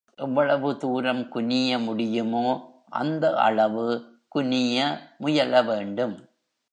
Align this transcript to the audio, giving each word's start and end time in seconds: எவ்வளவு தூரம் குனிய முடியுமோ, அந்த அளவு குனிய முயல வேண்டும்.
எவ்வளவு 0.19 0.77
தூரம் 0.77 1.27
குனிய 1.27 1.79
முடியுமோ, 1.79 2.45
அந்த 2.89 3.33
அளவு 3.37 3.85
குனிய 4.27 4.77
முயல 5.17 5.61
வேண்டும். 5.61 6.15